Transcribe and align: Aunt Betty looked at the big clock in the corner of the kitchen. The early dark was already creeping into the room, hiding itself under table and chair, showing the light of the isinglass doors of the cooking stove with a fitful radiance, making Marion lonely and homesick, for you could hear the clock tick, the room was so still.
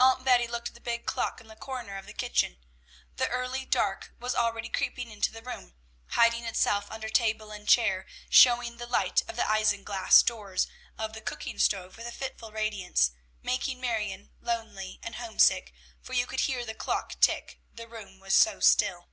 Aunt 0.00 0.24
Betty 0.24 0.48
looked 0.48 0.70
at 0.70 0.74
the 0.74 0.80
big 0.80 1.06
clock 1.06 1.40
in 1.40 1.46
the 1.46 1.54
corner 1.54 1.96
of 1.96 2.06
the 2.06 2.12
kitchen. 2.12 2.58
The 3.14 3.28
early 3.28 3.64
dark 3.64 4.12
was 4.18 4.34
already 4.34 4.68
creeping 4.68 5.08
into 5.08 5.30
the 5.30 5.40
room, 5.40 5.74
hiding 6.08 6.44
itself 6.44 6.90
under 6.90 7.08
table 7.08 7.52
and 7.52 7.68
chair, 7.68 8.04
showing 8.28 8.76
the 8.78 8.88
light 8.88 9.22
of 9.28 9.36
the 9.36 9.46
isinglass 9.48 10.24
doors 10.24 10.66
of 10.98 11.12
the 11.12 11.20
cooking 11.20 11.60
stove 11.60 11.96
with 11.96 12.08
a 12.08 12.10
fitful 12.10 12.50
radiance, 12.50 13.12
making 13.40 13.80
Marion 13.80 14.30
lonely 14.40 14.98
and 15.00 15.14
homesick, 15.14 15.72
for 16.00 16.12
you 16.12 16.26
could 16.26 16.40
hear 16.40 16.66
the 16.66 16.74
clock 16.74 17.20
tick, 17.20 17.60
the 17.72 17.86
room 17.86 18.18
was 18.18 18.34
so 18.34 18.58
still. 18.58 19.10